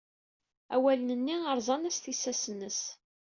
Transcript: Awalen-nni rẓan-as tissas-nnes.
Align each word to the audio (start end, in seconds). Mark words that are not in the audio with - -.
Awalen-nni 0.73 1.37
rẓan-as 1.57 1.97
tissas-nnes. 2.03 2.79